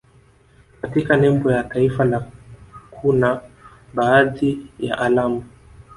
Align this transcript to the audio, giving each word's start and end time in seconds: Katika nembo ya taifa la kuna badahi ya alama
Katika 0.81 1.17
nembo 1.17 1.51
ya 1.51 1.63
taifa 1.63 2.05
la 2.05 2.27
kuna 2.91 3.41
badahi 3.93 4.69
ya 4.79 4.97
alama 4.97 5.43